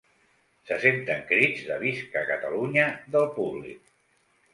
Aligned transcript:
Se 0.69 0.77
senten 0.85 1.19
crits 1.31 1.61
de 1.67 1.77
‘Visca 1.83 2.23
Catalunya’ 2.31 2.87
del 3.17 3.29
públic. 3.37 3.93